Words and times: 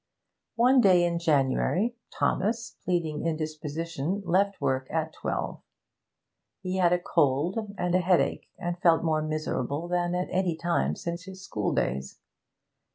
One 0.55 0.81
day 0.81 1.03
in 1.05 1.19
January, 1.19 1.95
Thomas, 2.11 2.75
pleading 2.83 3.23
indisposition, 3.23 4.23
left 4.25 4.59
work 4.59 4.87
at 4.89 5.13
twelve. 5.13 5.61
He 6.59 6.77
had 6.77 6.91
a 6.91 6.97
cold 6.97 7.75
and 7.77 7.93
a 7.93 7.99
headache, 8.01 8.49
and 8.57 8.79
felt 8.81 9.03
more 9.03 9.21
miserable 9.21 9.87
than 9.87 10.15
at 10.15 10.29
any 10.31 10.55
time 10.57 10.95
since 10.95 11.25
his 11.25 11.43
school 11.45 11.71
days. 11.75 12.17